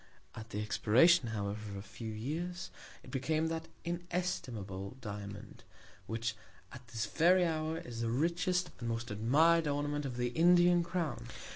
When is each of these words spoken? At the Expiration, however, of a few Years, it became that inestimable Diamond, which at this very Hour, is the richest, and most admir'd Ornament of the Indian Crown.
At 0.33 0.49
the 0.49 0.63
Expiration, 0.63 1.27
however, 1.27 1.59
of 1.69 1.75
a 1.75 1.81
few 1.83 2.11
Years, 2.11 2.71
it 3.03 3.11
became 3.11 3.49
that 3.49 3.67
inestimable 3.85 4.97
Diamond, 4.99 5.63
which 6.07 6.35
at 6.71 6.87
this 6.87 7.05
very 7.05 7.45
Hour, 7.45 7.77
is 7.77 8.01
the 8.01 8.09
richest, 8.09 8.71
and 8.79 8.89
most 8.89 9.11
admir'd 9.11 9.67
Ornament 9.67 10.05
of 10.07 10.17
the 10.17 10.29
Indian 10.29 10.81
Crown. 10.81 11.27